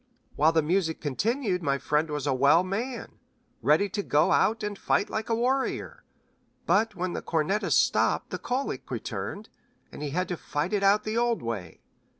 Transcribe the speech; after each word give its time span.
"While 0.35 0.51
the 0.51 0.63
music 0.63 0.99
continued 0.99 1.61
my 1.61 1.77
friend 1.77 2.09
was 2.09 2.25
a 2.25 2.33
well 2.33 2.63
man, 2.63 3.19
ready 3.61 3.87
to 3.89 4.01
go 4.01 4.31
out 4.31 4.63
and 4.63 4.75
fight 4.75 5.11
like 5.11 5.29
a 5.29 5.35
warrior; 5.35 6.03
but 6.65 6.95
when 6.95 7.13
the 7.13 7.21
cornetist 7.21 7.85
stopped 7.85 8.31
the 8.31 8.39
colic 8.39 8.89
returned, 8.89 9.49
and 9.91 10.01
he 10.01 10.09
had 10.09 10.27
to 10.29 10.37
fight 10.37 10.73
it 10.73 10.81
out 10.81 11.05
in 11.05 11.13
the 11.13 11.19
old 11.19 11.43
way. 11.43 11.81